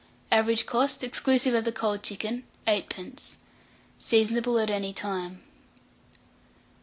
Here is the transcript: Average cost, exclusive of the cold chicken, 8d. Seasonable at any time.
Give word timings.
Average 0.31 0.65
cost, 0.65 1.03
exclusive 1.03 1.53
of 1.53 1.63
the 1.63 1.71
cold 1.71 2.01
chicken, 2.01 2.43
8d. 2.65 3.35
Seasonable 3.99 4.57
at 4.57 4.71
any 4.71 4.93
time. 4.93 5.43